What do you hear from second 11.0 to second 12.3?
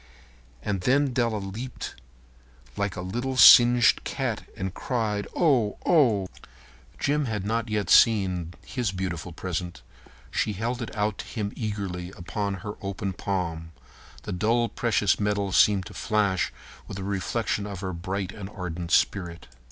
to him eagerly